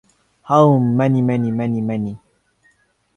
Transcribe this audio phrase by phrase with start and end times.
[0.49, 2.17] Oh many many many many.